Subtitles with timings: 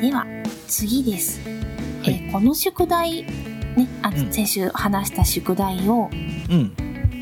[0.00, 0.26] では
[0.66, 2.14] 次です、はい。
[2.24, 4.32] えーこの宿題ねあの、うん。
[4.32, 6.08] 先週話した宿題を
[6.50, 6.70] うん。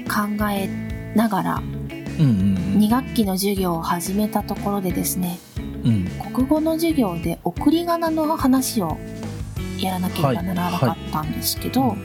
[0.09, 0.69] 考え
[1.14, 5.38] ながらうんうん2学期の授業を始めたところでですね
[5.84, 5.93] うん。
[5.93, 8.97] うん国語の授業で送り仮名の話を
[9.80, 11.98] やらなければならなかったんですけど、うん。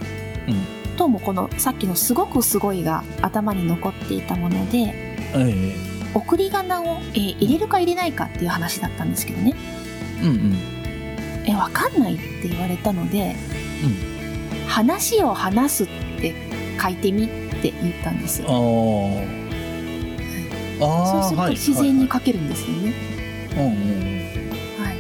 [0.98, 4.94] どうもこのさっきの「すごくすごい」が頭に残っていたもので
[5.36, 5.76] え
[6.16, 9.54] 送り仮名を、えー入れるか入れないかっていう話だったんですけどね。
[9.56, 9.83] え
[10.24, 10.58] うんうん
[11.46, 13.36] 「えわかんない」って言われたので
[14.68, 15.88] 「話を話す」っ
[16.20, 16.34] て
[16.82, 18.48] 書いてみって言ったんですよ。
[18.50, 19.44] あー。
[20.82, 24.84] あーそうするとはい自然には書けるんですよね、いはいうん。
[24.84, 24.98] はい。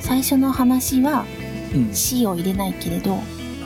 [0.00, 1.24] 最初の話は
[1.74, 1.88] うん。
[1.88, 3.18] うん「し」を入れないけれど、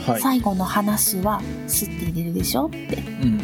[0.05, 0.21] はい。
[0.21, 2.77] 最後の「話す」は「す」って入れるでしょって。
[3.21, 3.39] うんうん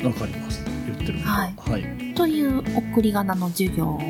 [0.00, 0.06] うん。
[0.06, 0.64] わかります。
[0.86, 1.54] 言ってるはい。
[1.56, 2.14] はい。
[2.14, 4.00] という送り仮名の授業を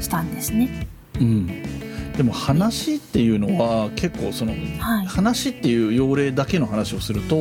[0.00, 0.86] したんですね。
[1.20, 1.75] うん
[2.16, 5.06] でも話っていうのは結構そのはい。
[5.06, 7.36] 話っていう用例だけの話をすると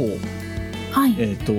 [0.92, 1.16] はい。
[1.18, 1.54] えっ、と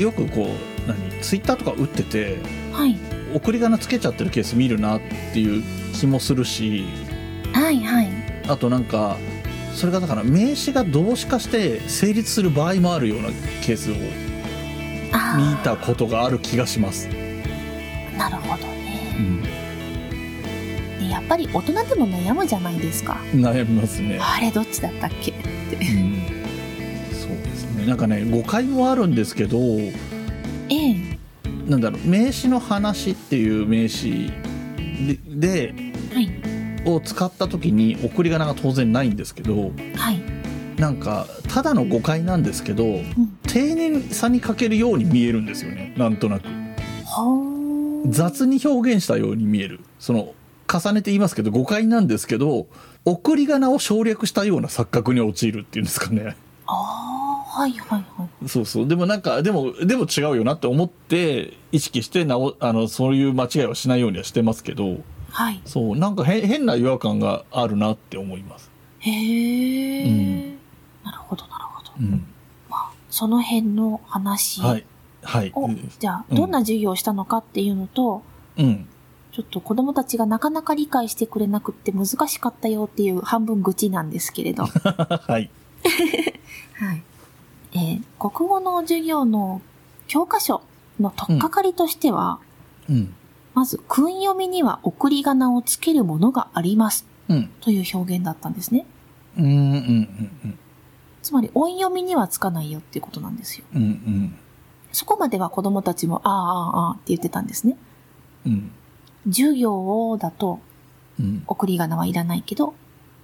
[0.00, 2.38] よくこう何ツイッターとか打ってて
[2.72, 2.96] はい。
[3.34, 5.00] 送り仮名つけちゃってるケース見るなっ
[5.32, 6.84] ていう気もするし
[7.52, 8.08] はいはい。
[8.48, 9.16] あとなんか
[9.74, 13.28] それがだから名詞が動詞化して成立する場合もあるような
[13.62, 13.94] ケースを
[15.12, 17.08] あ見たことがある気がします。
[18.14, 19.48] あなるほどうねん、で
[21.16, 23.14] やっぱり大人でも悩むじゃないですか。
[23.32, 24.18] 悩みますね。
[24.20, 25.30] あれどっちだったっけ？
[25.30, 25.76] って。
[25.76, 26.20] うん、
[27.10, 27.86] そうですね。
[27.86, 29.58] なんかね誤解もあるんですけど、
[30.68, 31.18] ええ。
[31.66, 34.30] なんだろう名詞の話っていう名詞
[35.26, 36.30] でではい。
[36.84, 40.22] を使った時に送り仮名が当然ないんですけど、はい。
[40.78, 43.38] なんかただの誤解なんですけど、うん。
[43.44, 45.94] 丁寧さに欠けるように見えるんですよね。
[45.96, 46.42] なんとなく。
[47.06, 49.80] ほー雑に表現したように見える。
[49.98, 50.34] その
[50.80, 52.66] 重ねて言いますけど誤解なんですけど
[53.04, 56.36] 送り仮名を省略したような錯覚に陥るっていうんですかね。
[56.66, 58.88] ああはいはいはいそうそう。
[58.88, 64.98] でもなんか、でも、でも違うよなって思って、意識してなお、あの、そういう間違いはしないようにはしてますけど、
[65.30, 68.70] はいそう、なんか変変な違和感があるなって思います。
[68.98, 70.58] へえ、うん
[71.04, 72.26] なるほどなるほどうん。
[73.10, 74.84] その辺の話を、はい。
[75.22, 75.52] はい。
[75.98, 78.22] じゃあうんどんな授業をしたのかっていうのと、
[78.58, 78.88] うん。
[79.36, 84.64] ちょっと子供たちがなかなか理解してくれなくって難しかったよっていう半分愚痴なんですけれど。
[84.64, 85.42] は はい。
[85.42, 85.50] い。
[87.74, 89.60] えー国語の授業の
[90.06, 90.62] 教科書
[90.98, 92.38] の取っかかりとしては、
[92.88, 93.12] うん。
[93.52, 97.50] まず、訓読みには送り仮名をつけるものがありますうん。
[97.60, 98.86] という表現だったんですね。
[99.36, 99.44] うん。
[99.44, 99.50] うん。
[99.50, 100.58] うん。
[101.20, 103.66] つまり、音読みにはつかないよっていうことなんですよ。
[103.74, 103.82] うん。
[103.82, 104.36] うん。
[104.92, 107.76] そこまでは子供たちも、ああ、ああ、ああって言ってたんですね。
[108.46, 108.70] うん。
[109.26, 110.60] 授業をだと
[111.18, 111.42] うん。
[111.46, 112.74] 送り仮名はいらないけど、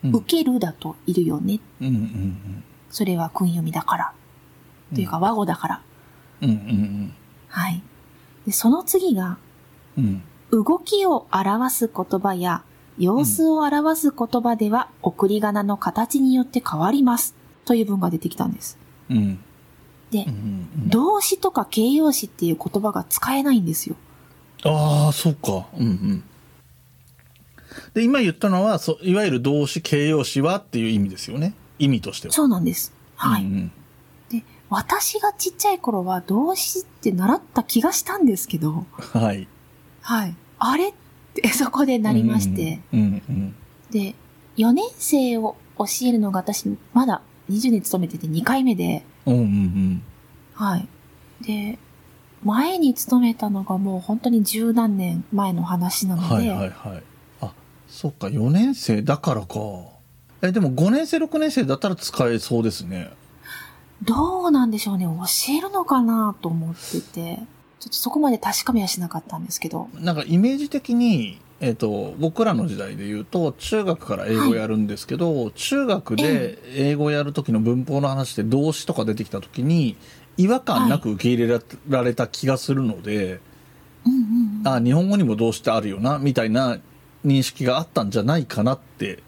[0.05, 0.11] うん。
[0.13, 1.61] 受けるだといるよね。
[1.81, 1.87] うん。
[1.87, 2.65] うん。
[2.91, 4.13] それは訓読みだから。
[4.95, 5.83] というか和語だから。
[6.41, 6.51] うん。
[6.51, 7.15] うん。
[7.49, 7.83] はい。
[8.47, 9.39] で、その次が、
[9.97, 10.23] うん。
[10.51, 12.63] 動きを表す言葉や
[12.99, 17.35] 様子を表す言葉では送り仮名の形によって変わります。
[17.65, 18.79] という文が出てきたんです。
[19.09, 19.39] うん。
[20.11, 20.89] でう、ん。
[20.89, 23.97] 動詞とか形容詞っていう言葉が使えないんですよ。
[24.65, 25.67] ああ、そうか。
[25.79, 26.25] うんうん。
[27.95, 31.55] で、今言ったのは、そいわゆる動詞、形容詞はっていう意味ですよね。
[31.79, 32.35] 意味としては。
[32.35, 32.93] そうなんです。
[33.17, 33.43] はい。
[33.43, 33.73] うん
[34.31, 39.47] で、私がちっちゃい頃は動詞って習った気がしたんですけど、うん、はい。
[40.01, 40.35] はい。
[40.59, 40.93] あれっ
[41.35, 43.55] て そこでなりまして、うんうん。
[43.91, 44.15] で、
[44.57, 47.21] 4年生を教えるのが私、まだ
[47.51, 50.03] 20年勤めてて2回目で、うんうんうん。
[50.55, 50.89] はい。
[51.43, 51.79] で、
[52.45, 57.03] 前に勤めたのがもう本当に十何年前の話なので、はいはいはい。
[57.41, 57.53] あ、
[57.89, 59.57] そっか、4年生だからか。
[60.43, 63.11] え、でも5年生、6年生だったら使えそうですね。
[64.03, 67.43] どうなんでしょうね、教えるのかなと思ってて、
[67.79, 79.97] ちょっとそこまで確かめはしなかったんですけど、なんかイメージ的に、えっ、と、僕らの時代で言うと、中学から英語やるんですけど、中学で英語やる時の文法の話で動詞とか出てきた時に、
[80.37, 83.41] 違和感なく受け入れられた気がするので、
[84.05, 84.21] うんうん
[84.61, 84.69] うん。
[84.69, 86.79] あ日本語にも動詞ってあるよな、みたいな
[87.25, 89.23] 認識があったんじゃないかなって。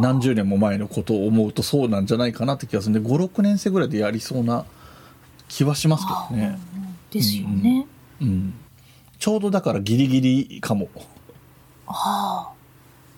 [0.00, 4.64] 何十年も前のことを思うとそうなんじゃないかなって気がするんで、5、6年生ぐらいでやりそうな
[5.46, 6.58] 気はしますけどね。
[7.10, 7.86] ですよね。
[8.22, 8.54] うん。
[9.18, 10.88] ちょうどだからギリギリかも。
[11.86, 12.52] ああ。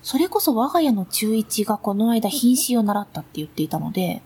[0.01, 4.21] それこそ我が家の中1がこの間品詞を習ったって言っていたので、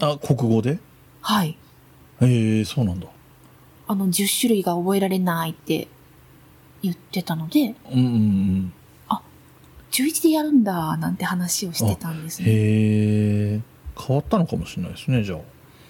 [0.00, 0.78] あ、国語で？
[1.20, 1.58] はい。
[2.20, 3.06] へえそうなんだ。
[3.86, 5.88] あの10種類が覚えられないって
[6.82, 8.72] 言ってたので、うんうん
[9.08, 9.20] 10
[9.90, 12.48] 中1でやるんだ、なんて話をしてたんですね。
[12.48, 13.60] へえ
[13.98, 15.38] 変わったのかもしれないですねじゃあ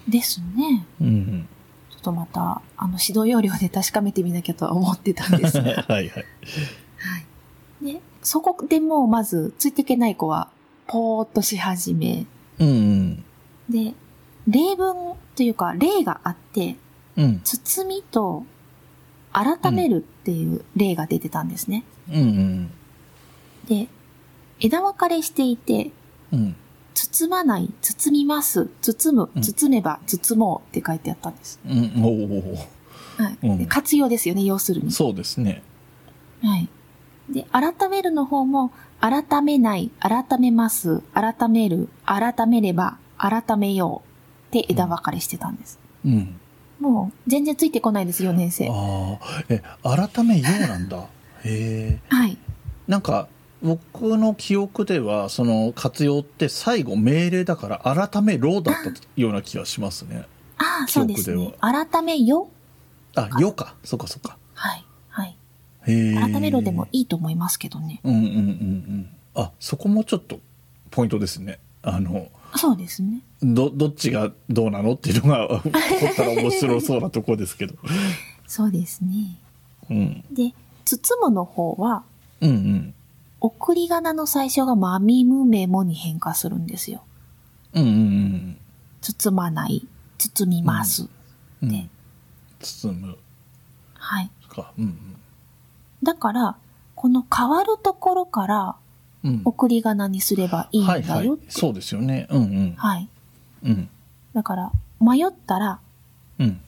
[0.08, 0.86] ですね。
[1.00, 1.48] うん
[1.90, 5.72] ちょっとまた、あの、指導要領で確かめてみなきゃとは思ってたんですうんが。
[5.88, 7.84] はいはいはい。
[7.84, 10.48] で、そこでもうまず、ついていけない子は、
[10.86, 12.24] ぽーっとし始め、
[12.60, 13.24] うんうん
[13.68, 13.94] で、
[14.46, 16.74] 例文というか、例があって、
[17.16, 18.44] うん包みと、
[19.32, 21.84] 改めるっていう例が出てたんですね。
[22.10, 22.70] うんうん
[23.68, 23.86] で、
[24.58, 25.92] 枝分かれしていて、
[26.32, 26.56] うん
[26.92, 31.60] 包まない、包みます、包むう、ん包めば、包もうって書いてあったんです。
[31.64, 33.38] うんおおはい。
[33.40, 34.90] うんで活用ですよね、要するに。
[34.90, 35.62] そうですね
[36.42, 36.68] はい。
[37.30, 44.02] で、改めるの方も、改めない、改めます、改める、改めれば、改めよ
[44.52, 45.78] うって枝分かれしてたんです。
[46.04, 46.40] うん
[46.80, 48.68] もう、全然ついてこないです、4年生。
[48.70, 51.06] ああえ改めようなんだ
[51.44, 52.38] へえはい。
[52.86, 53.28] なんか
[53.62, 60.24] 僕の記憶ではその活用って最後命令だから改めろだったような気がしますね
[60.58, 61.54] ああ、記そう憶ですね。
[61.60, 62.48] 改めよ。
[63.16, 64.84] あよかそっかそっかはい。
[65.10, 65.36] はい。
[65.88, 68.00] へえ改めろでもいいと思いますけどね。
[68.04, 70.40] うんうんうんうんあそこもちょっと
[70.90, 73.20] ポイントですねあのそうですね。
[73.42, 75.78] どどっちがどうなのっていうのが起こ
[76.12, 77.74] ったら面白そうなとこですけど、
[78.46, 79.38] そうですね。
[79.90, 80.54] うん、で、
[80.84, 82.04] 包むの方は、
[82.40, 82.94] うんうん
[83.40, 87.04] 送り仮名の最初がまみむめもに変化するんですよ。
[87.72, 88.58] うんうんうん
[89.00, 89.86] 包まない、
[90.18, 91.08] 包みます。
[91.62, 91.88] うんで
[92.60, 93.16] 包む
[93.94, 94.30] はい。
[94.48, 94.98] かうん
[96.02, 96.56] だから、
[96.94, 98.74] この変わるところからうんうん
[99.44, 101.26] 送り仮名にすればいいんだはいはい。
[101.26, 101.50] よって。
[101.50, 102.26] そうですよね。
[102.30, 102.74] うんうん。
[102.76, 103.08] はい。
[103.64, 103.88] うん。
[104.34, 105.80] だから、迷ったら、
[106.38, 106.60] うん。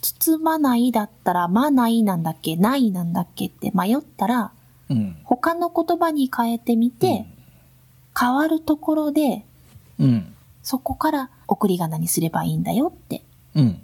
[0.00, 4.52] 包まないだったら、まないなんだっけ、ないなんだっけって迷ったら、
[4.90, 5.16] うん。
[5.24, 7.26] 他の言葉に変えてみて、
[8.18, 9.44] 変わるところで、
[9.98, 10.34] うん。
[10.62, 13.22] そこから送り仮名にすればいいんだよって
[13.54, 13.80] うん。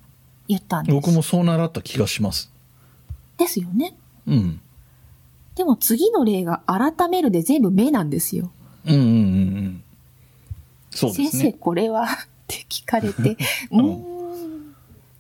[0.49, 0.95] 言ったんです。
[0.95, 2.53] 僕もそう習った気がします。
[3.39, 3.97] ですよね。
[4.27, 4.61] うん
[5.55, 8.51] でも次の例が改めるで全部目なんですよ。
[8.87, 9.11] うんうんうんう
[9.69, 9.85] ん
[10.91, 12.07] そうで先生、すねこれはっ
[12.47, 13.37] て聞かれて、
[13.73, 14.75] ううん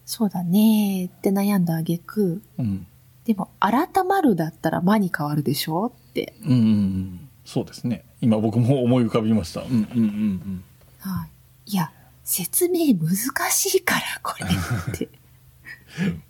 [0.06, 2.86] そうだねーって悩んだ挙句、うん
[3.24, 6.34] でも、改まるだったら間に変わるでしょって。
[6.44, 10.64] うんうんうんそうですね今僕も思い浮かびましたうんうんうん
[10.98, 11.26] は
[11.66, 11.72] い。
[11.72, 11.90] いや、
[12.22, 13.16] 説明難
[13.50, 15.08] しいから、これって。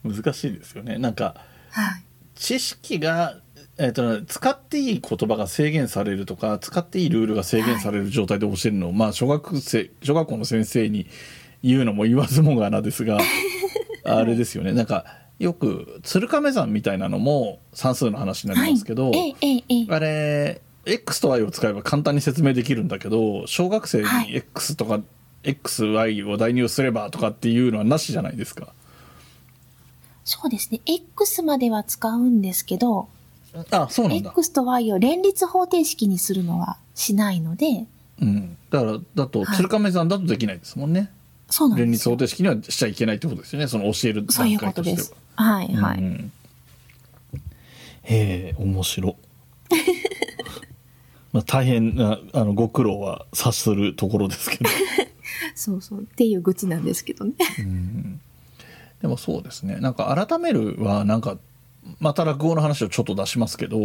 [0.04, 1.36] う ん難しいですよねなんか
[1.70, 2.02] はい。
[2.34, 3.38] 知識が、
[3.76, 11.06] えっと使っていい言葉が制限されるとか使っていいルールが制限される状態で教えるのを、まあ小学生小学校の先生に
[11.62, 13.18] 言うのも言わずもがなですが
[14.04, 15.06] あれですよねなんか
[15.38, 19.36] よく鶴亀山みたいなのも算数の話になりますけど、はい。
[19.90, 25.00] あれ X と Y を使えば簡単に説明できるんだけど小学生にはい X とか、
[25.42, 28.68] XY を代入すればとかっていうのはなしじゃないですか。
[30.24, 30.80] そうですね。
[30.86, 33.08] X までは使うんですけど、
[33.70, 34.30] あそうなんだ。
[34.30, 37.86] X と Y を連立方程式にするのはしないので、
[38.20, 41.10] うん、だからだとはい鶴亀山だとできないですもんね。
[41.50, 42.16] そうなん連ですよ。
[42.16, 45.14] 立方程式にはしちゃいけないってことですよねその教えるそういう段階としてことです。
[45.36, 45.88] はい、は。
[45.88, 45.98] はい。
[45.98, 46.32] うんうん
[48.06, 49.16] へえ面白。
[51.32, 54.68] まあ大変なあのご苦労は察するところですけど。
[55.54, 56.00] そうそう。
[56.02, 57.34] っていう愚痴なんですけどね。
[57.60, 58.20] うん
[59.04, 61.36] でもそうですねなんか改めるはなんか
[62.00, 63.78] また落語の話をちょっと出しますけど、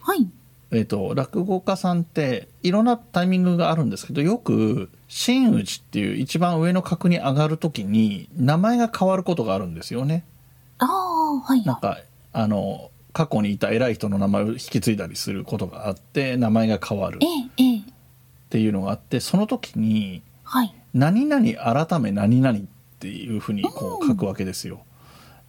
[0.00, 0.28] はい。
[0.72, 10.24] えっと落語家さんっていろんなタイミングがあるんですけどよく真打ちっていう一番上の格に上がるときに名前が変わることがあるんですよね。
[10.78, 11.64] ああ、はい。
[11.64, 11.98] なんか
[12.32, 17.18] あの過去にいた偉い人の名前を引き継いだりすることがあって名前が変わる
[17.58, 17.82] えっ。
[18.48, 20.74] ていうのがあってその時にはい。
[20.94, 22.62] 「何々改め何々」っ
[23.00, 24.82] ていうふうにこう書くわけですよ。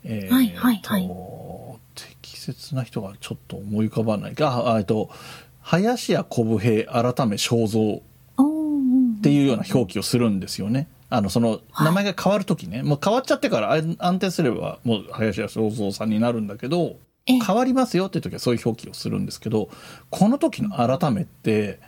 [0.03, 1.07] えーはいはいはい
[2.41, 5.09] 切な人がちょっと思い浮かばないがあえっと
[5.61, 9.15] 林家小武平改め正蔵おーうん。
[9.17, 10.87] っていうような表記をするんですよね。
[11.09, 16.95] あのそのはい名前が変わる時ね、もう変わっちゃってからあ安定すればもう林家正蔵さんになるんだけど
[17.25, 19.69] ええ変わりますよっていう時はそういう表記をするんですけど
[20.09, 21.79] この時の改めって、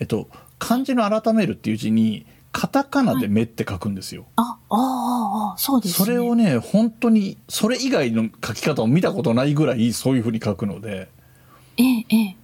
[0.00, 4.26] えっと、漢字の改めるっていう字にカタカナで「目」って書くんですよ。
[4.36, 6.06] あ、ああ、ああ、そうですね。
[6.06, 11.08] それをね本当にそれ以外の書き方を見たことないぐらいそういうふうに書くので
[11.76, 12.36] ええ、ええ。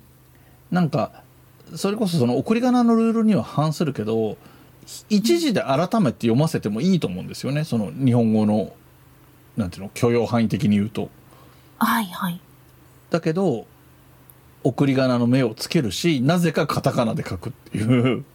[0.70, 1.22] なんか
[1.74, 4.36] それこそその送り仮名のルールには反するけど
[5.08, 8.72] 一時で改めて読ませてもいいと思うんですよねその日本語の
[9.56, 11.10] なんていうの許容範囲的に言うと。
[11.78, 12.40] はい、はい。
[13.10, 13.66] だけど
[14.62, 18.26] 送り仮名の目をつけるしなぜかカタカナで書くっていううん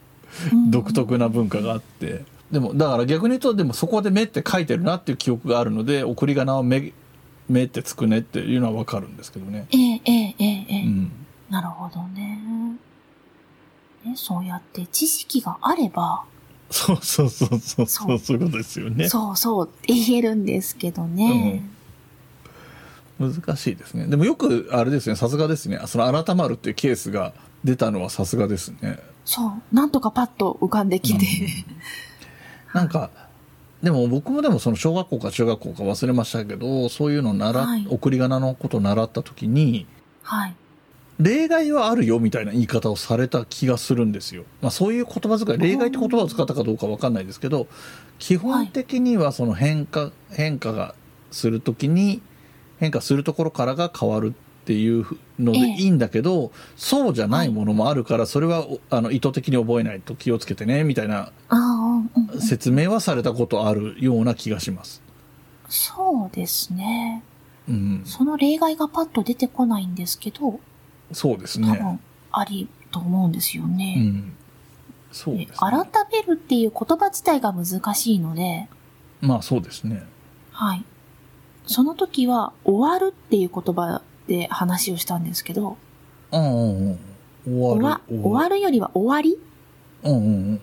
[0.69, 2.23] 独特な文化があって。
[2.51, 6.91] でもだから逆に言うとでもそこで「目」って書いてるなっていう記憶があるので送り仮名は目
[7.47, 9.67] 「目」ってつくねっていうのは分かるんですけどね。
[9.71, 11.11] ええええええ、うん、
[11.49, 12.77] なるほどね
[14.05, 14.13] ね。
[14.15, 16.23] そうやって知識があれば
[16.69, 19.07] そうそうそうそうそうそういうことですよね。
[19.09, 21.63] そうそう言えるんですけどね。
[23.19, 24.07] うん、難しいですね。
[24.07, 27.33] でもよくあれですねさすがですねその改まるっていうケースが
[27.63, 28.99] 出たのはさすがですね。
[29.25, 29.75] そう。
[29.75, 31.25] なんとかパッと浮かんできて。
[32.73, 33.09] なんか、
[33.83, 39.87] でも僕もでもその小学校か中学校か忘れましたけど、そういうの習っ、はい送り仮名のことを習った時に、
[40.23, 40.55] はい。
[41.19, 44.43] 例外はあるよみたいな言い方をされた気がするんですよ。
[44.61, 47.67] まあそういう言葉遣い、例外って言葉を使ったかどうかわかんないですけど、
[48.19, 50.95] 基本的にはその変化、変化が
[51.31, 52.21] するときに、
[52.79, 54.31] 変化するところからが変わるっ
[54.63, 55.05] ていう
[55.39, 61.31] のでええいいんだけど、そうじゃないものもあるから、それはおあの意図的に覚えないと気をつけてね、みたいな
[62.39, 65.01] 説明はされたことあるような気がします。
[65.67, 67.23] そうですね。
[67.67, 68.01] うん。
[68.05, 70.59] その例外がパッと出てこないんですけど、
[71.11, 71.67] そうですね。
[71.69, 71.99] 多分
[72.31, 73.95] ありと思うんですようね。
[73.95, 74.33] ん。
[75.11, 75.55] そうです、ね。
[75.59, 75.71] 改
[76.11, 78.67] めるっていう言葉自体が難しいので、
[79.21, 80.03] まあそうですね。
[80.51, 80.83] はい。
[81.65, 85.77] その時は、終わるっていう言葉で話をしたんですけど、
[86.31, 86.99] うんうんうん。
[87.43, 88.21] 終終わわる。
[88.21, 89.37] 終わるよりは終わり？
[90.03, 90.61] うんうんうん。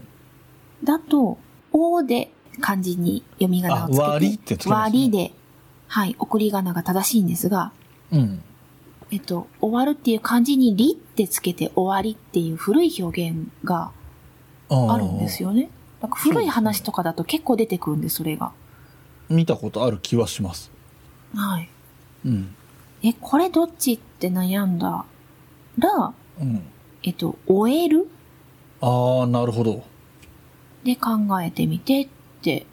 [0.85, 1.39] だと、
[1.73, 5.33] おで漢字に読み仮名をつけて、あ割りってつけますね割りで、
[5.87, 7.73] はい、送り仮名が正しいんですが、
[8.11, 8.43] うん。
[9.11, 13.91] えっと、終わるっていう漢字にりってつけて終わりっていう古い表現が
[14.69, 15.71] ああるんですよね。
[16.01, 18.53] なんか古い話とかだと結構出てくるんで、それが。
[19.29, 20.71] 見たことある気はします。
[21.35, 21.69] はい。
[22.25, 22.55] うん。
[23.03, 25.05] え、これどっちって悩んだ
[25.79, 26.63] ら、うん。
[27.03, 28.09] えっと、終える？
[28.81, 29.85] ああ、なるほど。
[30.85, 31.11] で考
[31.43, 32.09] えてみてっ
[32.43, 32.67] て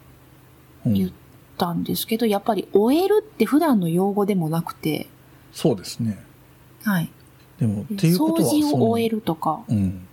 [0.84, 1.10] うん言っ
[1.58, 5.08] たんですけど、やっぱり終えるって普段の用語でもなくて、
[5.52, 6.22] そうですね。
[6.84, 7.10] はい。
[7.58, 9.16] でも、っていうこと掃は、除を終える。
[9.16, 10.06] るとか、うん。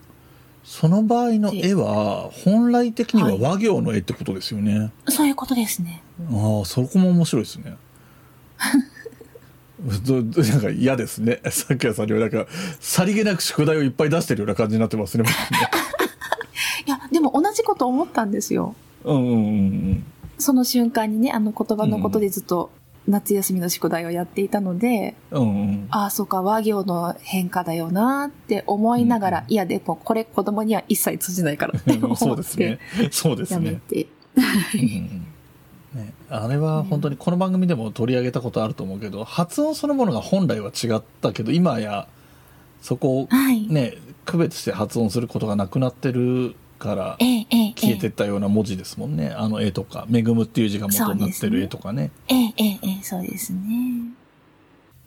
[0.64, 4.94] その場合の絵は、本来的にははい和行の絵ってことですよね。
[5.10, 6.02] そういうことですね。
[6.32, 7.76] ああ、そこも面白いですね。
[9.84, 11.42] なんか嫌ですね。
[11.52, 12.48] さっきはさんにはなんか、
[12.80, 15.26] さりげなく宿題をいっぱい出してるような感じになってますね。
[16.88, 18.76] いや、でも同じこと思ったんですよ。
[19.04, 20.04] うんうんうんうん。
[20.38, 22.72] その瞬間にね、あの言葉のことでずっと
[23.08, 25.88] 夏休みの宿題をやっていたので、うんうん。
[25.90, 32.80] ああ、そうか、和行の変化だよなって思いながら、うんいや、でもこれ子供には一切通じないからって思って、そうですね。
[33.12, 33.82] そうですやめね。
[33.88, 34.08] て。
[34.36, 35.28] うんうん
[35.94, 42.08] ね、あれは本当にこの番組でも取り上げたことあると思うけど、発音そのものが本来は違ったけど今や
[42.82, 43.68] そこをはい。
[43.68, 52.12] ね区別して発音することがなくなってるからええ、ええ、消えてったような文字ですもんね、あの絵とか「恵む」っていう字が元になってる絵とかね。
[52.28, 53.60] ええ、ええ、ええ、そうですね。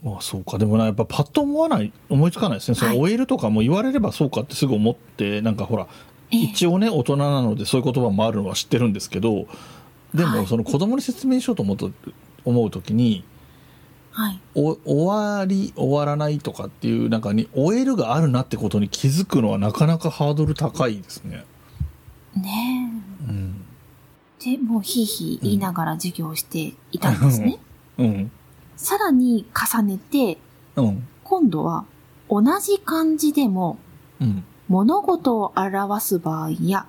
[0.04, 0.58] あそうか。
[0.58, 2.76] でもなやっぱパッと思わない思いつかないですね。
[2.76, 5.88] 終えるとかも言われればそうかってすぐ思ってなんかほら
[6.30, 9.46] ええ、一応ね大人なのでそういう言葉もあるのは知ってるんですけど
[10.14, 11.90] ではいもその子供に説明しようと思うと
[12.44, 13.24] 思う時に
[14.16, 14.40] はい。
[14.54, 21.44] お終わり終わらないとかっていう中に終えるがあるなってことに気づくのはなかなかハードル高いですね。
[22.34, 22.92] ね
[23.28, 23.66] うん。
[24.40, 24.56] え。
[24.56, 27.58] で、もうひいひい言いながら授業をしていたんですね。
[27.98, 28.30] うん。
[28.74, 30.38] さらに重ねて、
[30.76, 31.06] うん。
[31.22, 31.84] 今度は
[32.30, 33.78] 同じ漢字でも
[34.18, 34.44] うん。
[34.68, 36.86] 物事を表す場合や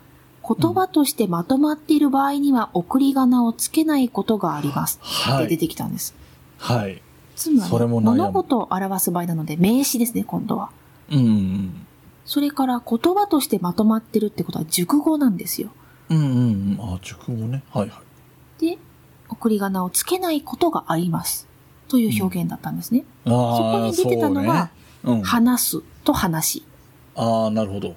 [0.48, 5.00] 言葉としてまとまっている場合には送り仮名をつけないことがあります。
[5.02, 5.46] はい。
[5.46, 6.16] って出てきたんです。
[6.58, 7.02] はい。
[7.36, 10.70] つまり、物事を表す場合なので名詞ですね、今度は。
[11.12, 11.88] うんうん
[12.26, 15.70] それから言葉としてまとまってるってことは熟語なんですよ。
[16.10, 16.18] うん。
[16.18, 16.94] うんうんうん。
[16.96, 17.64] あ、熟語ね。
[17.72, 18.02] はいは
[18.60, 18.66] い。
[18.66, 18.78] で、
[19.30, 21.48] 送り仮名をつけないことがあります。
[21.88, 23.06] という表現だったんですね。
[23.26, 24.72] ああ、そこに出てたのが、ね、
[25.06, 25.22] うん。
[25.22, 26.64] 話すと話。
[27.16, 27.96] ああ、なるほど。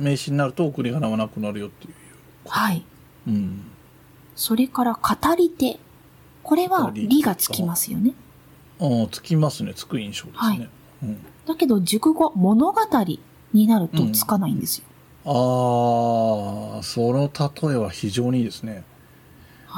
[0.00, 1.94] 名詞になると送り仮名はなくなるよっていう。
[2.46, 2.84] はい。
[3.28, 3.62] うん。
[4.34, 5.78] それから語り手。
[6.42, 8.14] これは語り理がつきますよね。
[8.80, 9.74] ああ、つきますね。
[9.74, 10.32] つく印象ですね。
[10.38, 10.68] はい
[11.02, 11.26] うん。
[11.46, 12.80] だけど熟語、物語
[13.52, 14.84] になるとつかないんですよ。
[15.24, 18.72] ああ、その例えは非常にいいですね。
[18.72, 18.84] はい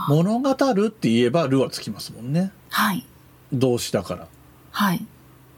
[0.09, 2.50] 物語るって言えば、るはつきますもんね。
[2.71, 3.05] はい。
[3.52, 4.26] 動詞だから。
[4.71, 5.07] はい。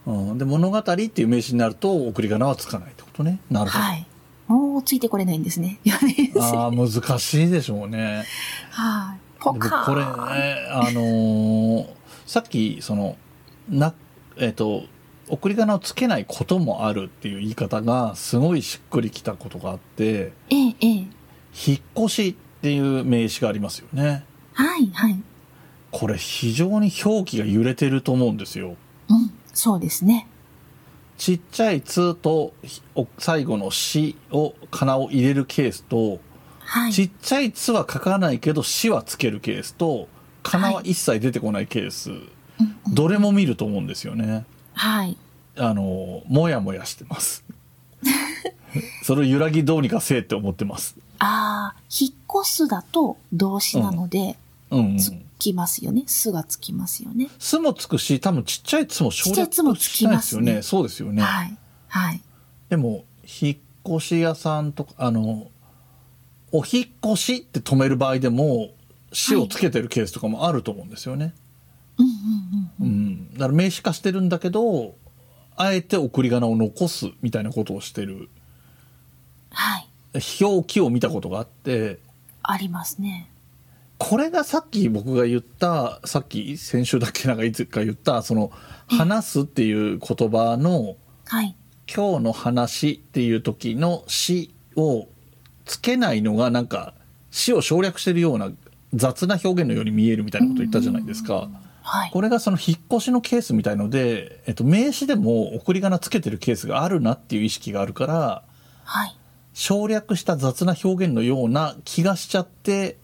[0.06, 3.38] うん、で、物語っていう名詞になると、送り仮名はつかないってことね。
[3.48, 3.84] なるほど。
[3.84, 4.06] はい。
[4.46, 5.80] もうついてこれないんですね。
[6.40, 8.24] ああ、難しいでしょうね。
[8.70, 9.18] はい。
[9.40, 9.84] ポでカーン。
[9.86, 11.86] これね、あのー
[12.26, 13.16] さっき、その、
[13.68, 13.94] な、
[14.38, 14.84] えっ、と、
[15.28, 20.86] 送り仮名をつけないこともあるっていう言い方がすごいしっくりきたことがあってええ、ええ。
[20.86, 25.22] 引っ越しっていう名詞がありますよねはい、はい。
[25.90, 28.76] これ非常に表記が揺れてると思うんですよ
[29.08, 30.26] うん、そうですね。
[31.16, 32.52] ちっちゃい「つ」と
[33.18, 36.20] 最後の「し」を仮名を入れるケースと
[36.60, 36.92] はい。
[36.92, 40.08] ちっちゃい「つ」は書かないけど「し」はつけるケースと
[40.42, 42.28] 仮名は一切出てこないケース、うんうん
[42.92, 44.44] どれも見ると思うんですよね。
[44.74, 45.16] はい。
[45.56, 47.44] あのもやもやしてます。
[49.02, 50.96] それを揺らぎどうにかせえって思ってます。
[51.18, 54.36] ああ、引っ越すだと動詞なので、
[54.70, 55.12] うん、うん、つ
[55.44, 56.04] きますよね。
[56.06, 57.28] すがつきますよね。
[57.38, 61.58] すもつくし多分ちっちゃい「つ」も省略つしないですよきますねねそうですよね、はい。
[61.88, 62.22] はい。
[62.68, 63.04] でも
[63.40, 63.56] 引っ
[63.96, 65.50] 越し屋さんとかあの
[66.52, 68.70] お引っ越しって止める場合でも
[69.12, 71.34] 「し」をつけてるケースとかもあると思うんですよね、
[71.98, 73.06] うんうんうんううん。
[73.10, 74.96] ん、だから名詞化してるんだけど
[75.56, 78.28] あえて送り仮名を残すみたいなことをしてる
[79.50, 79.88] はい。
[80.40, 82.00] 表記を見たことがあって
[82.42, 83.30] ありますね。
[83.98, 88.50] これがさっき僕が言ったさっき先週だっけなんかいつか言ったその
[88.88, 90.96] 「話す」っていう言葉の
[91.26, 91.56] はい。
[91.86, 95.08] 「今日の話」っていう時の「し」を
[95.64, 96.94] つけないのがなんか
[97.30, 98.50] 「し」を省略してるような
[98.94, 101.48] 雑な表現のように見えるみたいなこと言ったじゃないですか。
[101.82, 102.10] はい。
[102.10, 108.42] これがその引っ越しのケースみたいので、えっと、名詞でも送り仮名つけてるケースがあるなっていう意識があるから
[108.84, 109.16] はい。
[109.52, 112.96] 省略した雑な表現のような気がしちゃって。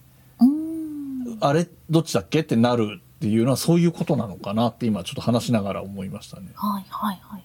[1.40, 2.40] あれどっちだっけ？
[2.40, 6.50] ってなるっていうのはそういうことなのかなって今ちょっと話しながら思いましたね。
[6.54, 7.42] はいはいはい。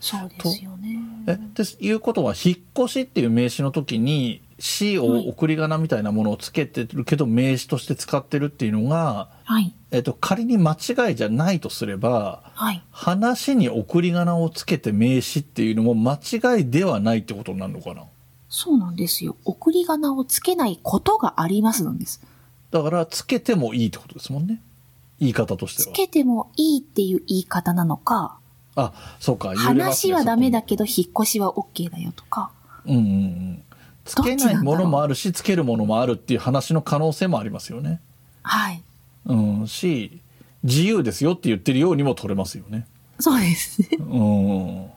[0.00, 0.96] そうですよね。
[1.26, 9.74] えっていうことは引っ越しっていう名詞の時に「し」を送り仮名みたいなものをつけてるけど名詞として使ってるっていうのが、はい。
[9.90, 12.82] えっと、仮に間違いじゃないとすればはい。
[12.92, 18.04] 話に送り仮名をつけて名詞っていうのも間違いではないってことになるのかな？
[18.48, 19.36] そうなんですよ。
[19.44, 22.22] 送り仮名をつけないことがありますなんです。
[22.70, 24.60] だからつけてもいいってことですもんね
[25.20, 25.94] 言い方としては。
[25.94, 28.38] つけてもいいっていう言い方なのか、
[28.76, 32.50] あそうか話はダメだけど引っ越しは OK だよとか。
[32.86, 33.62] うんうんうん
[34.08, 38.00] つけないものもあるしつけるものもあるっていう話の可能性もありますよね。
[38.42, 38.82] はい。
[39.26, 40.22] うん、し
[40.62, 42.86] 自由ですよって言ってるようにも取れますよね。
[43.20, 43.88] そうですね。
[44.00, 44.90] うん。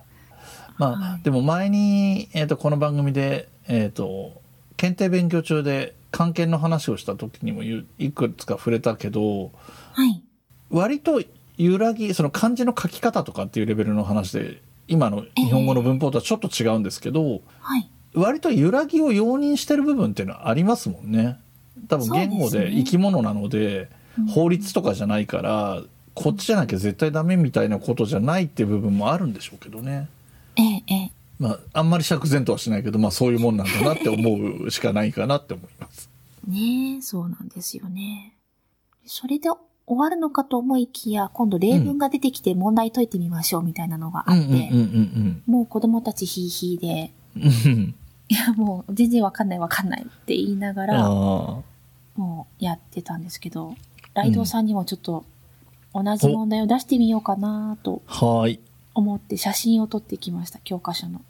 [0.77, 4.41] まあ、はいでも前に、えー、とこの番組で、えー、と
[4.77, 9.51] 検定勉強中で関係の話をした時にもゆいくつか触れたけど
[9.93, 10.21] はい。
[10.69, 11.21] 割と
[11.57, 17.89] 揺らぎその漢字の書き方とかっていうレベルの話で今の日本語の文法とはちょっと違うんですけど、はい。
[18.13, 21.39] 割と揺らぎを容認してる部分っていうのはありますもんね。
[21.87, 25.81] 多分言語で生き物なのでうん法律とかじゃないから
[26.13, 30.09] こっちじゃなきゃ絶対ダメみたいなことじゃないっていう部分もあるんでしょうけどね。
[30.57, 31.11] ええ、ええ。
[31.41, 36.07] まあ、あんまり釈然とはしないけど、まあそういうもんなんだなって思うしかないかなって思います。
[36.47, 38.35] ねえ、そうなんですよね。
[39.07, 39.49] それで
[39.87, 47.11] 終わるのかと思いきや、今度例文が出てきて問題解いてみましょうみたいなのがあって、うんもう子供たちヒーヒーで。
[48.29, 51.09] いやもう全然わかんないわかんないって言いながら、あ
[52.15, 53.75] もうやってたんですけど、
[54.13, 55.25] ライドウさんにもちょっと
[55.93, 58.03] 同じ問題を出してみようかなと。
[58.93, 61.21] 思って写真を撮ってきました、教科書の。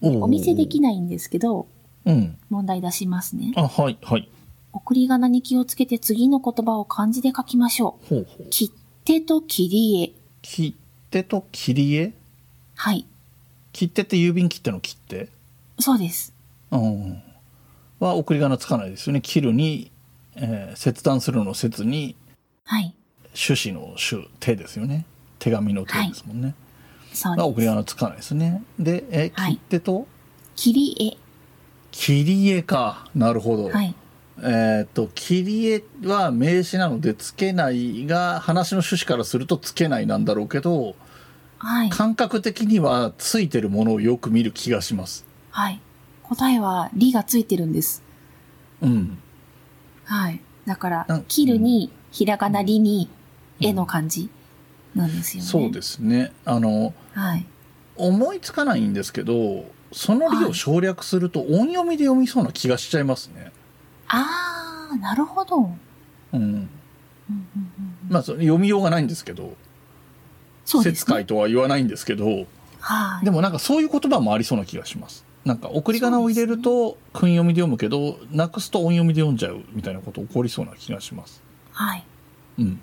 [0.00, 0.98] おお見せできない。
[1.00, 1.66] んですけど、
[2.04, 2.38] うん。
[2.50, 3.52] 問題出しますね。
[3.56, 4.28] あ、はい、はい。
[4.72, 8.06] 送り仮名に気をつけて次の言葉を漢字で書きましょう。
[8.06, 8.50] ほうほう。
[8.50, 8.72] 切
[9.04, 10.12] 手と切り絵。
[10.42, 10.76] 切
[11.10, 12.12] 手と切り絵？
[12.74, 13.06] はい。
[13.72, 15.28] 切手って郵便切手の切手？
[15.78, 16.32] そうです。
[16.70, 17.22] うん。
[17.98, 19.20] は送り仮名つかないですよね。
[19.20, 19.90] 切るに、
[20.36, 22.14] えー切断するの切に、
[22.64, 22.94] はい。
[23.34, 25.04] 種子の種、手ですよね。
[25.38, 26.48] 手紙の手ですもんね。
[26.48, 26.67] そう
[27.24, 27.66] が送り。
[27.66, 28.62] 仮名つかないですね。
[28.78, 30.06] で、え、はい切手と？
[30.56, 31.18] 切り
[31.90, 33.08] 切り絵か。
[33.14, 33.68] なるほど。
[33.70, 33.72] 絵。
[33.72, 33.94] はい。
[34.40, 40.94] えっ、と、切り絵は名詞なのでつけないが、話の趣旨からするとつけないなんだろうけど、
[41.58, 41.90] はい。
[41.90, 45.24] 感覚的にはついてるものをよく見る気がします。
[45.50, 45.80] はい。
[46.22, 48.02] 答えは、りがついてるんです。
[48.80, 49.18] うん。
[50.04, 50.40] はい。
[50.66, 53.08] だから切るに、ひらがなりに、
[53.60, 54.30] 絵の漢字
[54.98, 55.48] なんですよね。
[55.48, 56.32] そうですね。
[56.44, 57.46] あの、はい。
[57.96, 63.52] 思いつかないんですけど、その理を省略すると音読みで読みそうな気がしちゃいますね。
[64.08, 65.70] あー、なるほど。
[66.32, 66.68] うん
[68.08, 69.54] まあ、それ読みようがないんですけど、
[70.64, 70.96] そうですね。
[70.96, 72.46] 節回とは言わないんですけど、
[72.80, 73.24] はい。
[73.24, 75.24] でもなんかそういう言葉もありそうな気がします。
[75.44, 81.42] なんか送り仮名を入れると訓読みで読むけど、なくすと音読みで読んじゃうみたいなこと起こりそうな気がします。
[81.72, 82.04] はい。
[82.58, 82.80] うん。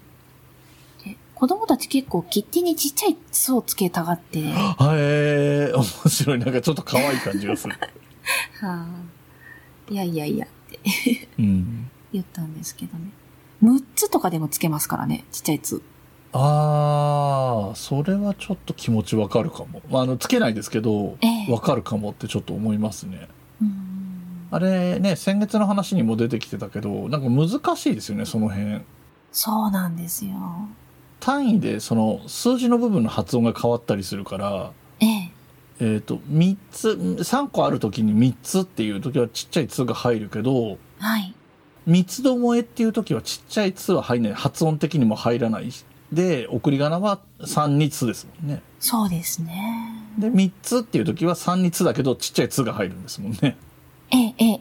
[1.35, 6.39] 子供たち結構切手にちっちゃい「つ」をつけたがって、はあへえ面白い。
[6.39, 7.75] なんかちょっと可愛い感じがする。
[8.63, 8.87] あ、
[9.89, 10.79] いやいやいやって。
[11.37, 11.91] うん。
[12.13, 13.11] 言ったんですけどね。
[13.63, 15.81] 6つとかでもつけますからね、ちっちゃい「つ
[16.31, 21.51] ああそれはちょっと気持ちわかるかも、まあ、あのつけないですけどええ。
[21.51, 23.27] わかるかもってちょっと思いますね」
[24.51, 28.81] あれね先月の話にも出てきてたけどなんか難しいですよねその辺。
[29.31, 30.31] そうなんですよ。
[31.25, 35.31] 単位でその数字の部分の発音が変わったりするからええ。
[35.79, 41.33] えー、と3つ3個ある時に3つっていう時はちっちゃい「つ」が入るけどはい。
[41.87, 45.71] 三つどもえっていう時はちっちゃい「つ」は入らない発音的にも入らない
[46.13, 50.05] で送り仮名は3に「つ」ですもんねそうですね。
[50.19, 53.57] で3つっていう時は3に「つ」だけどちっちゃい「つ」が入るんですもんね
[54.11, 54.59] ええ、ええ、え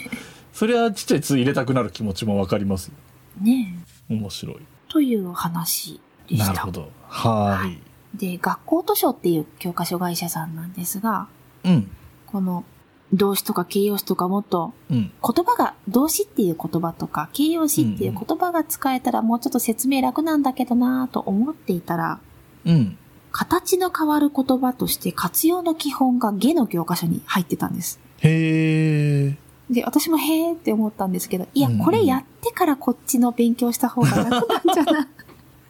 [0.54, 2.90] それはちっちゃい「つ」入れたくなる気持ちもわかります。
[3.38, 3.76] ね
[4.10, 4.14] え。
[4.14, 4.56] 面白い
[4.88, 6.46] というお話でした。
[6.48, 6.90] なるほど。
[7.08, 7.78] はーい。
[8.14, 11.28] で、学校図書っていう教科書会社さんなんですが、
[11.64, 11.90] うん。
[12.26, 12.64] この
[13.12, 15.12] 動詞とか形容詞とかもっとうん。
[15.22, 22.20] 言葉が、動詞っていう言葉とか形容詞っていう言葉が使えたらもうちょっと説明楽なんだけどなぁと思っていたら、
[22.64, 22.98] うん。
[23.32, 28.00] 形の変わる言葉として活用の基本が下の教科書に入ってたんです。
[28.18, 29.36] へえ
[29.68, 34.40] で、私もへーって思ったんですけど、いやうん、これやってからこっちの勉強した方が楽なん
[34.74, 35.06] じゃない？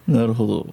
[0.07, 0.67] なるほどはい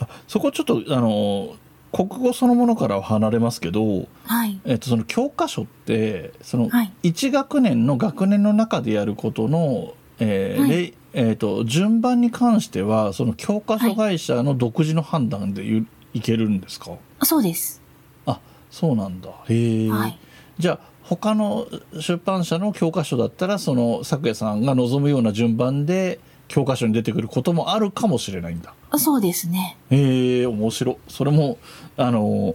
[0.00, 1.56] あそこちょっとあの
[1.92, 4.58] 国語そのものからは離れますけど、はい。
[4.64, 6.92] えっと、その教科書ってそのはい。
[7.02, 16.92] 1学年の学年の中でやることの、えーはいえー、と順番に関してはその教科書会社の独自の判断でゆいけるんですか？
[17.22, 17.82] そうです。
[18.24, 18.40] あ
[18.70, 20.18] そうなんだへえ、はい。
[20.58, 21.66] じゃあ他の
[22.00, 26.20] 出版社の教科書だったらその咲夜さんが望むような順番で
[26.52, 29.78] 教科書に出てくることもあるかもしれないんだそうですね。
[29.88, 31.56] へえ面白いそれも
[31.96, 32.54] あの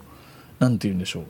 [0.59, 1.25] なんて言うんでしょう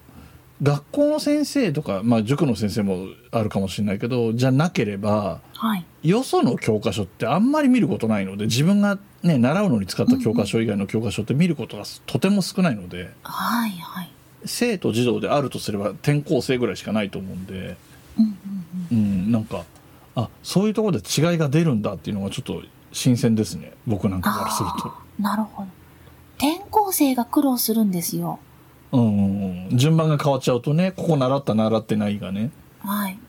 [0.62, 5.86] 学校の先生とか、まあ、塾の先生もあるかもしれないけどじゃなければはい。
[6.04, 13.72] よその教科書ってあんまり見ることないので自分が、ね、習うのに使った教科書以外の教科書って見ることがとても少ないのではい。
[13.72, 14.12] はい。
[14.44, 17.78] 生徒児童であるとすれば転校生ぐらいしかないと思うんで、
[18.18, 18.38] うんうん
[18.92, 18.98] うん。
[18.98, 19.64] うん、なんか
[20.18, 24.92] あそういうところで違いが出るんだっていうのがちょっと新鮮ですね僕なんかからすると。
[25.22, 25.70] なるほど。
[26.38, 28.40] 転校生が苦労するんですよ。
[28.92, 33.20] うんうんうん、順番が変わっちゃうとねここ習った習ってないがね、はい。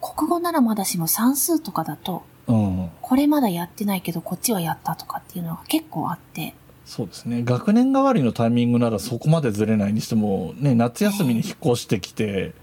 [0.00, 6.54] 国語ならまだしも算数とかだと、うん、これまだやってないけどこっちはやったとかっていうのが結構あって、
[6.84, 12.54] そうですね学年代わりのタイミングならそこまでずれないにしても、ね、夏休みに引っ越してきて、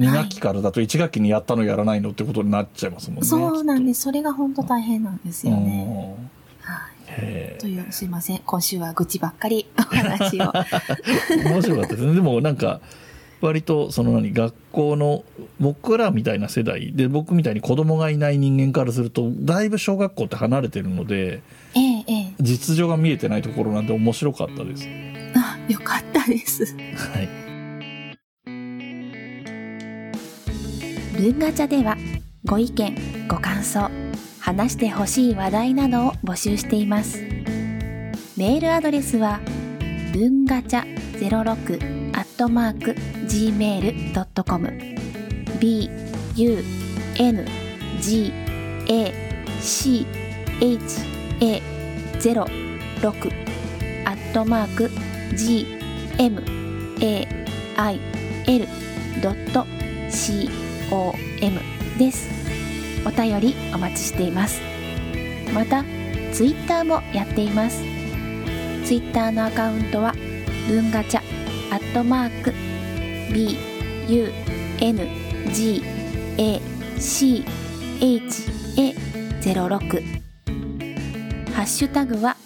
[0.00, 3.26] 2学期からだと1学期にやったのやらないのってことになっちゃいますもんね。
[3.26, 4.04] そうなんですす。
[4.04, 6.16] それが本当大変なんですよね。
[6.62, 7.04] はい。
[7.08, 8.38] へという、すいません。
[8.38, 10.52] 今週は愚痴ばっかりお話を。
[11.30, 12.80] え面白かったですねでもなんか
[13.42, 15.24] 割とその何学校の
[15.58, 21.42] 僕らみたいな世代で僕みたいに子供がいない人間からするとだいぶ小学校って離れてるので
[21.74, 22.34] ええ、ええ。
[22.40, 24.88] 実情が見えてないところなんで面白かったです。
[25.36, 26.64] あ、よかったです。
[26.74, 27.49] はい
[31.20, 31.98] 文ガチャでは
[32.46, 32.96] ご意見
[33.28, 33.90] ご感想
[34.40, 37.22] 話してほしい話題などを募集しています。
[38.38, 39.38] メールアドレスは
[40.14, 40.82] 文ガチャ
[41.18, 42.92] 06アットマーク
[43.26, 44.70] gmail.com
[45.60, 45.90] b
[46.36, 46.64] u
[47.18, 47.46] n
[48.00, 48.32] g
[48.88, 49.12] a
[49.60, 50.06] c
[50.58, 50.80] h
[51.42, 51.62] a
[52.18, 53.30] 06
[54.06, 54.90] アットマーク
[55.36, 55.66] g
[56.16, 56.42] m
[57.02, 57.28] a
[57.76, 58.00] i
[58.46, 58.66] l
[59.22, 59.66] ドット
[60.10, 61.60] c OM
[61.98, 62.28] です。
[63.06, 64.60] お便りお待ちしています。
[65.54, 65.84] また、
[66.32, 67.82] ツイッターもやっています。
[68.84, 70.14] ツイッターのアカウントは、
[70.68, 71.20] 文ガチャ、
[71.72, 72.52] アットマーク、
[73.32, 73.56] B,
[74.08, 74.32] U,
[74.80, 75.08] N,
[75.52, 75.82] G,
[76.36, 76.60] A,
[76.98, 77.44] C,
[78.00, 78.94] H, A,
[79.40, 80.20] 06
[81.52, 82.36] ハッシュタグは、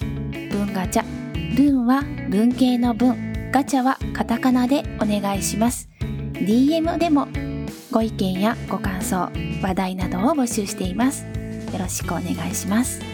[0.50, 5.88] 文ガチャ、文は文系の文、ガチャはカタカナでお願いします。
[6.34, 7.28] DM でも
[7.94, 9.30] ご意見やご感想、
[9.62, 11.22] 話題などを募集しています。
[11.72, 13.13] よろしくお願いします。